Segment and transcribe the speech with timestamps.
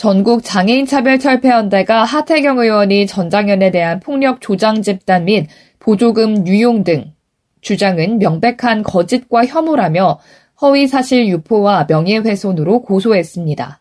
[0.00, 5.46] 전국 장애인 차별 철폐연대가 하태경 의원이 전장현에 대한 폭력 조장 집단 및
[5.78, 7.12] 보조금 유용 등
[7.60, 10.18] 주장은 명백한 거짓과 혐오라며
[10.62, 13.80] 허위 사실 유포와 명예훼손으로 고소했습니다.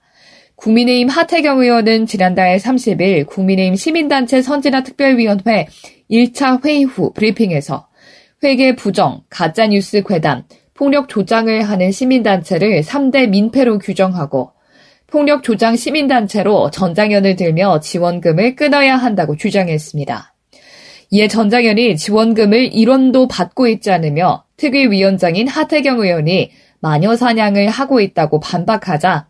[0.57, 5.69] 국민의힘 하태경 의원은 지난달 30일 국민의힘 시민단체 선진화 특별위원회
[6.11, 7.87] 1차 회의 후 브리핑에서
[8.43, 14.58] 회계 부정, 가짜뉴스 괴담, 폭력 조장을 하는 시민단체를 3대 민폐로 규정하고
[15.11, 20.33] 폭력 조장 시민단체로 전장현을 들며 지원금을 끊어야 한다고 주장했습니다.
[21.11, 29.27] 이에 전장현이 지원금을 1원도 받고 있지 않으며 특위위원장인 하태경 의원이 마녀 사냥을 하고 있다고 반박하자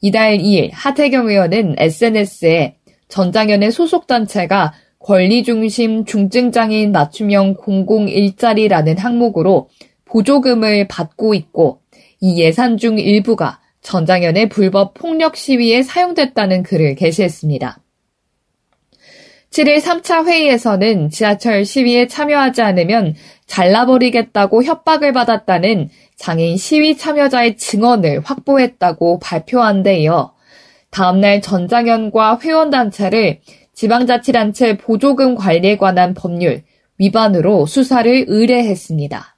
[0.00, 2.76] 이달 2일 하태경 의원은 SNS에
[3.08, 9.68] 전장현의 소속단체가 권리중심 중증장애인 맞춤형 공공 일자리라는 항목으로
[10.06, 11.80] 보조금을 받고 있고
[12.20, 17.78] 이 예산 중 일부가 전장현의 불법 폭력 시위에 사용됐다는 글을 게시했습니다.
[19.50, 23.14] 7일 3차 회의에서는 지하철 시위에 참여하지 않으면
[23.46, 30.34] 잘라버리겠다고 협박을 받았다는 장애인 시위 참여자의 증언을 확보했다고 발표한 데 이어
[30.90, 33.40] 다음날 전장현과 회원단체를
[33.74, 36.62] 지방자치단체 보조금 관리에 관한 법률
[36.98, 39.36] 위반으로 수사를 의뢰했습니다.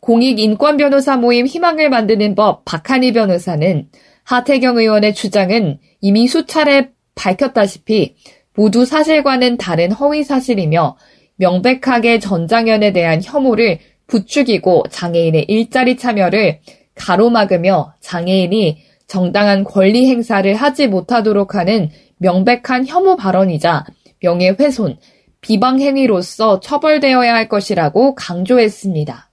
[0.00, 3.88] 공익인권변호사 모임 희망을 만드는 법 박한희 변호사는
[4.24, 8.16] 하태경 의원의 주장은 이미 수차례 밝혔다시피
[8.54, 10.96] 모두 사실과는 다른 허위 사실이며
[11.36, 16.60] 명백하게 전장현에 대한 혐오를 부추기고 장애인의 일자리 참여를
[16.94, 23.84] 가로막으며 장애인이 정당한 권리 행사를 하지 못하도록 하는 명백한 혐오 발언이자
[24.20, 24.98] 명예훼손,
[25.40, 29.29] 비방 행위로서 처벌되어야 할 것이라고 강조했습니다.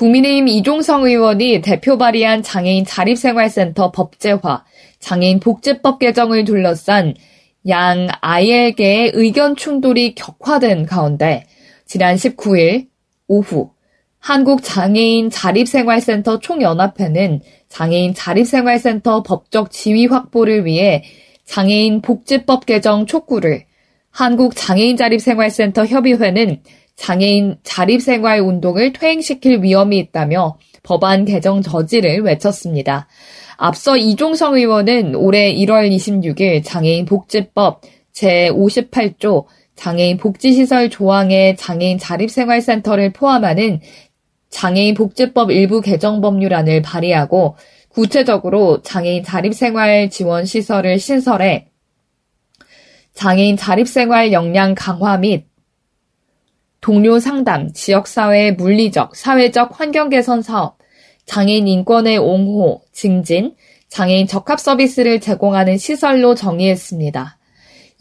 [0.00, 4.64] 국민의힘 이종성 의원이 대표 발의한 장애인 자립생활센터 법제화,
[4.98, 7.12] 장애인 복지법 개정을 둘러싼
[7.68, 11.44] 양 아이에게의 의견 충돌이 격화된 가운데
[11.84, 12.86] 지난 19일
[13.28, 13.72] 오후
[14.20, 21.04] 한국장애인 자립생활센터 총연합회는 장애인 자립생활센터 법적 지위 확보를 위해
[21.44, 23.66] 장애인 복지법 개정 촉구를
[24.12, 26.62] 한국장애인 자립생활센터 협의회는
[27.00, 33.08] 장애인 자립생활 운동을 퇴행시킬 위험이 있다며 법안 개정 저지를 외쳤습니다.
[33.56, 37.80] 앞서 이종성 의원은 올해 1월 26일 장애인 복지법
[38.12, 39.46] 제58조
[39.76, 43.80] 장애인 복지시설 조항의 장애인 자립생활센터를 포함하는
[44.50, 47.56] 장애인 복지법 일부 개정 법률안을 발의하고
[47.88, 51.68] 구체적으로 장애인 자립생활 지원 시설을 신설해
[53.14, 55.49] 장애인 자립생활 역량 강화 및
[56.80, 60.78] 동료 상담, 지역사회의 물리적, 사회적 환경 개선 사업,
[61.26, 63.54] 장애인 인권의 옹호, 증진,
[63.88, 67.36] 장애인 적합 서비스를 제공하는 시설로 정의했습니다.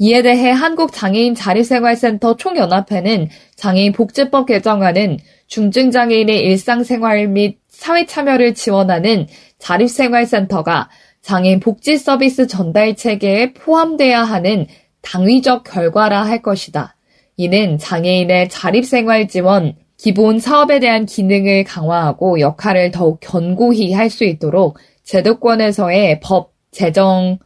[0.01, 10.90] 이에 대해 한국장애인 자립생활센터 총연합회는 장애인 복지법 개정안은 중증장애인의 일상생활 및 사회 참여를 지원하는 자립생활센터가
[11.22, 14.67] 장애인 복지 서비스 전달 체계에 포함돼야 하는
[15.01, 16.96] 당위적 결과라 할 것이다.
[17.41, 24.77] 이는 장애인의 자립생활 지원, 기본 사업에 대한 기능을 강화하고 역할을 더욱 견고히 할 수 있도록
[25.05, 27.39] 제도권에서의 법, 재정,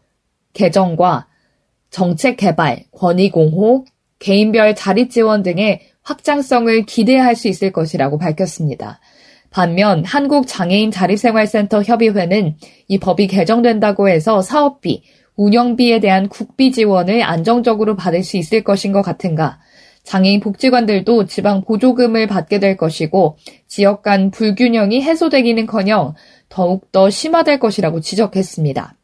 [0.54, 1.28] 개정과
[1.92, 3.86] 정책 개발, 권위 공호,
[4.18, 9.00] 개인별 자립 지원 등의 확장성을 기대할 수 있을 것이라고 밝혔습니다.
[9.52, 12.56] 반면 한국장애인 자립생활센터 협의회는
[12.88, 15.04] 이 법이 개정된다고 해서 사업비,
[15.36, 19.60] 운영비에 대한 국비 지원을 안정적으로 받을 수 있을 것인 것 같은가
[20.04, 26.14] 장애인 복지관들도 지방 보조금을 받게 될 것이고 지역 간 불균형이 해소되기는커녕
[26.50, 28.96] 더욱더 심화될 것이라고 지적했습니다.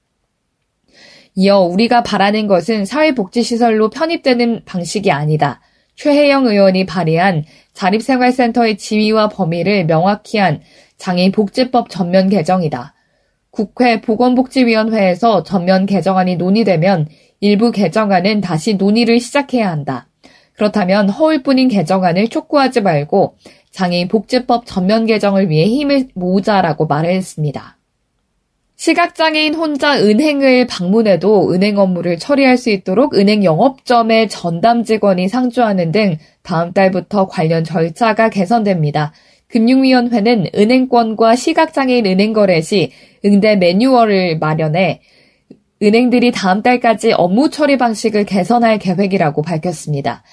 [1.35, 5.61] 이어 우리가 바라는 것은 사회복지시설로 편입되는 방식이 아니다.
[5.95, 10.61] 최혜영 의원이 발의한 자립생활센터의 지위와 범위를 명확히 한
[10.97, 12.93] 장애인 복지법 전면 개정이다.
[13.51, 17.07] 국회 보건복지위원회에서 전면 개정안이 논의되면
[17.39, 20.08] 일부 개정안은 다시 논의를 시작해야 한다.
[20.59, 23.35] 그렇다면 허울뿐인 개정안을 촉구하지 말고
[23.71, 27.77] 장애인 복지법 전면 개정을 위해 힘을 모으자라고 말했습니다.
[28.75, 36.17] 시각장애인 혼자 은행을 방문해도 은행 업무를 처리할 수 있도록 은행 영업점의 전담 직원이 상주하는 등
[36.43, 39.13] 다음 달부터 관련 절차가 개선됩니다.
[39.47, 42.91] 금융위원회는 은행권과 시각장애인 은행 거래 시
[43.23, 44.99] 응대 매뉴얼을 마련해
[45.81, 50.23] 은행들이 다음 달까지 업무 처리 방식을 개선할 계획이라고 밝혔습니다.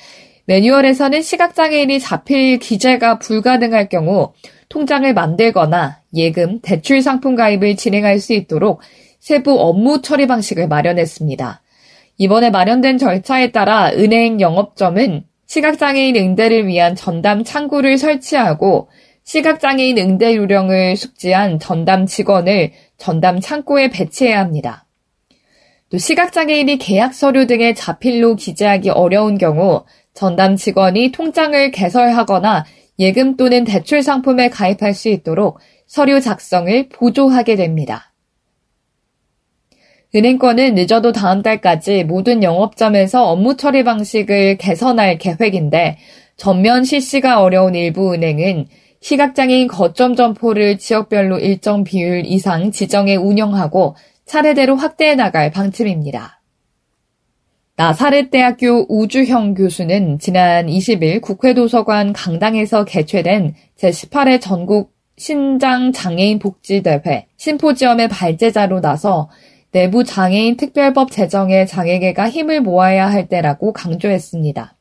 [0.46, 4.32] 매뉴얼에서는 시각장애인이 잡힐 기재가 불가능할 경우
[4.68, 8.80] 통장을 만들거나 예금, 대출 상품 가입을 진행할 수 있도록
[9.20, 11.62] 세부 업무 처리 방식을 마련했습니다.
[12.18, 18.88] 이번에 마련된 절차에 따라 은행 영업점은 시각장애인 응대를 위한 전담 창구를 설치하고
[19.24, 24.85] 시각장애인 응대 요령을 숙지한 전담 직원을 전담 창구에 배치해야 합니다.
[25.88, 29.84] 또 시각장애인이 계약 서류 등의 자필로 기재하기 어려운 경우
[30.14, 32.64] 전담 직원이 통장을 개설하거나
[32.98, 38.12] 예금 또는 대출 상품에 가입할 수 있도록 서류 작성을 보조하게 됩니다.
[40.14, 45.98] 은행권은 늦어도 다음 달까지 모든 영업점에서 업무 처리 방식을 개선할 계획인데
[46.36, 48.66] 전면 실시가 어려운 일부 은행은
[49.00, 53.94] 시각장애인 거점 점포를 지역별로 일정 비율 이상 지정해 운영하고
[54.26, 56.42] 차례대로 확대해 나갈 방침입니다.
[57.76, 68.80] 나사렛대학교 우주형 교수는 지난 20일 국회도서관 강당에서 개최된 제18회 전국 신장 장애인 복지대회 심포지엄의 발제자로
[68.80, 69.30] 나서
[69.70, 74.74] 내부 장애인 특별법 제정에 장애계가 힘을 모아야 할 때라고 강조했습니다.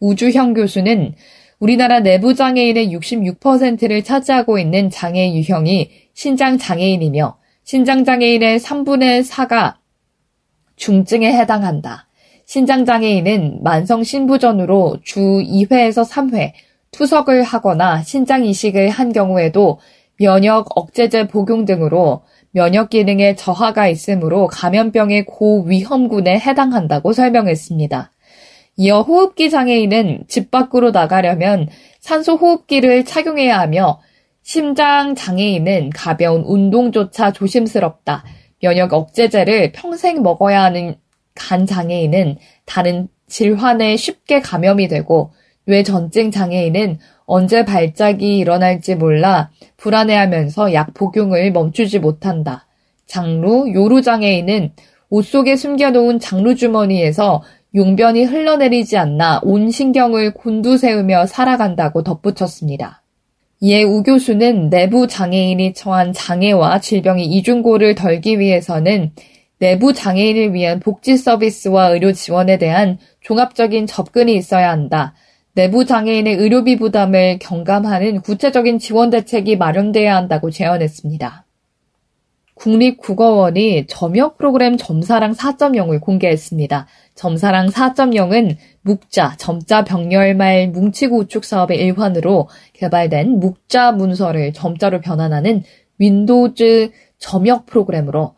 [0.00, 1.14] 우주형 교수는
[1.58, 9.74] 우리나라 내부 장애인의 66%를 차지하고 있는 장애 유형이 신장 장애인이며 신장 장애인의 3분의 4가
[10.76, 12.06] 중증에 해당한다.
[12.44, 16.52] 신장장애인은 만성 신부전으로 주 2회에서 3회
[16.92, 19.80] 투석을 하거나 신장 이식을 한 경우에도
[20.16, 22.22] 면역 억제제 복용 등으로
[22.52, 28.12] 면역 기능에 저하가 있으므로 감염병의 고위험군에 해당한다고 설명했습니다.
[28.76, 31.68] 이어 호흡기 장애인은 집 밖으로 나가려면
[31.98, 33.98] 산소 호흡기를 착용해야 하며
[34.48, 38.22] 심장 장애인은 가벼운 운동조차 조심스럽다.
[38.62, 40.94] 면역 억제제를 평생 먹어야 하는
[41.34, 45.32] 간 장애인은 다른 질환에 쉽게 감염이 되고
[45.64, 52.68] 뇌전증 장애인은 언제 발작이 일어날지 몰라 불안해하면서 약 복용을 멈추지 못한다.
[53.06, 54.74] 장루, 요루 장애인은
[55.10, 57.42] 옷 속에 숨겨놓은 장루 주머니에서
[57.74, 63.02] 용변이 흘러내리지 않나 온 신경을 곤두세우며 살아간다고 덧붙였습니다.
[63.60, 69.12] 이에 우 교수는 내부 장애인이 처한 장애와 질병의 이중고를 덜기 위해서는
[69.58, 75.14] 내부 장애인을 위한 복지 서비스와 의료 지원에 대한 종합적인 접근이 있어야 한다.
[75.54, 81.45] 내부 장애인의 의료비 부담을 경감하는 구체적인 지원 대책이 마련돼야 한다고 제언했습니다.
[82.56, 86.86] 국립국어원이 점역 프로그램 점사랑 4.0을 공개했습니다.
[87.14, 95.62] 점사랑 4.0은 묵자, 점자 병렬 말뭉치 구축 사업의 일환으로 개발된 묵자 문서를 점자로 변환하는
[95.98, 98.34] Windows 점역 프로그램으로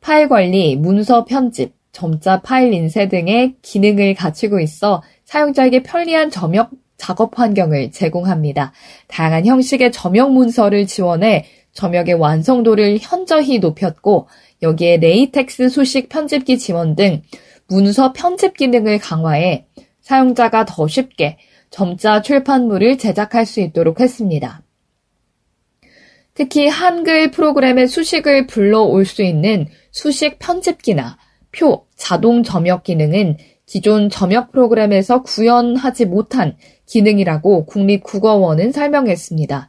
[0.00, 7.38] 파일 관리, 문서 편집, 점자 파일 인쇄 등의 기능을 갖추고 있어 사용자에게 편리한 점역 작업
[7.38, 8.72] 환경을 제공합니다.
[9.06, 14.28] 다양한 형식의 점역 문서를 지원해 점역의 완성도를 현저히 높였고
[14.62, 17.22] 여기에 LaTeX 수식 편집기 지원 등
[17.68, 19.66] 문서 편집 기능을 강화해
[20.00, 21.38] 사용자가 더 쉽게
[21.70, 24.62] 점자 출판물을 제작할 수 있도록 했습니다.
[26.34, 31.18] 특히 한글 프로그램의 수식을 불러올 수 있는 수식 편집기나
[31.50, 36.56] 표, 자동 점역 기능은 기존 점역 프로그램에서 구현하지 못한
[36.86, 39.68] 기능이라고 국립국어원은 설명했습니다.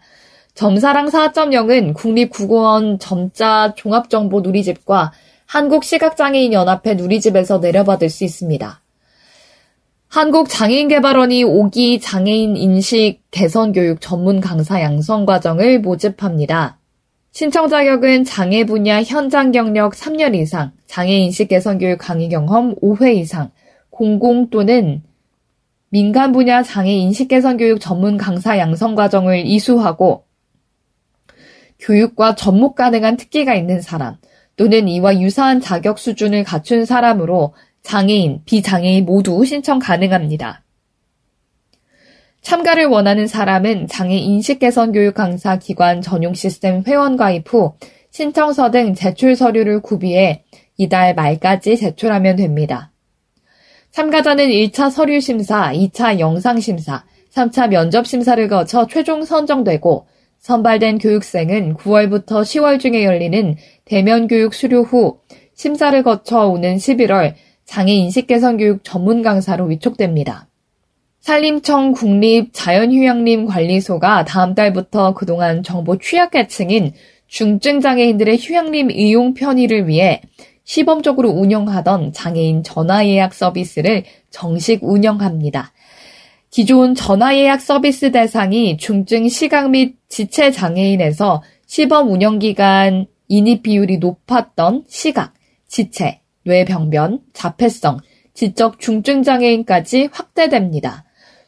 [0.60, 5.13] 점사랑 4.0은 국립국어원 점자 종합정보 누리집과
[5.46, 8.82] 한국시각장애인연합회 누리집에서 내려받을 수 있습니다.
[10.10, 16.78] 한국장애인개발원이 5기 장애인 인식 개선 교육 전문 강사 양성 과정을 모집합니다.
[17.32, 23.16] 신청 자격은 장애 분야 현장 경력 3년 이상, 장애 인식 개선 교육 강의 경험 5회
[23.16, 23.51] 이상,
[23.92, 25.04] 공공 또는
[25.88, 30.25] 민간 분야 장애 인식 개선 교육 전문 강사 양성 과정을 이수하고
[31.80, 34.18] 교육과 접목 가능한 특기가 있는 사람
[34.56, 40.64] 또는 이와 유사한 자격 수준을 갖춘 사람으로 장애인, 비장애인 모두 신청 가능합니다.
[42.42, 47.74] 참가를 원하는 사람은 장애 인식 개선 교육 강사 기관 전용 시스템 회원 가입 후
[48.12, 50.44] 신청서 등 제출 서류를 구비해
[50.78, 52.92] 이달 말까지 제출하면 됩니다.
[53.92, 60.08] 참가자는 1차 서류 심사, 2차 영상 심사, 3차 면접 심사를 거쳐 최종 선정되고
[60.39, 63.55] 선발된 교육생은 9월부터 10월 중에 열리는
[63.86, 65.19] 대면 교육 수료 후
[65.53, 67.34] 심사를 거쳐 오는 11월
[67.65, 70.48] 장애 인식 개선 교육 전문 강사로 위촉됩니다.
[71.19, 76.93] 산림청 국립 자연휴양림 관리소가 다음 달부터 그동안 정보 취약계층인
[77.27, 80.22] 중증장애인들의 휴양림 이용 편의를 위해
[80.63, 85.74] 시범적으로 운영하던 장애인 전화 예약 서비스를 정식 운영합니다.
[86.50, 94.00] 기존 전화 예약 서비스 대상이 중증 시각 및 지체 장애인에서 시범 운영 기간 인입 비율이
[94.00, 95.34] 높았던 시각,
[95.68, 98.00] 지체, 뇌병변, 자폐성,
[98.34, 101.06] 지적 중증 장애인까지 확대됩니다.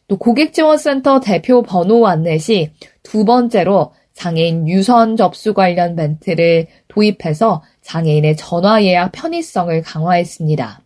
[0.07, 2.71] 또 고객지원센터 대표 번호 안내 시
[3.03, 10.81] 두 번째로 장애인 유선 접수 관련 멘트를 도입해서 장애인의 전화 예약 편의성을 강화했습니다.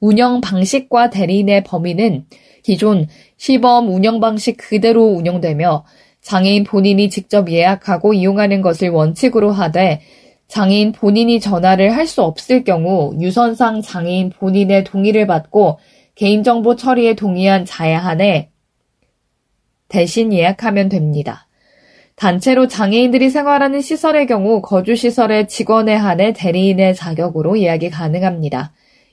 [0.00, 2.26] 운영 방식과 대리인의 범위는
[2.66, 3.06] 기존
[3.36, 5.84] 시범 운영 방식 그대로 운영되며
[6.20, 10.00] 장애인 본인이 직접 예약하고 이용하는 것을 원칙으로 하되
[10.48, 15.78] 장애인 본인이 전화를 할 수 없을 경우 유선상 장애인 본인의 동의를 받고
[16.16, 18.50] 개인정보 처리에 동의한 자야한에
[19.88, 21.46] 대신 예약하면 됩니다.
[22.16, 28.72] 단체로 장애인들이 생활하는 시설의 경우 거주시설의 직원에 한해 대리인의 자격으로 예약이 가능합니다.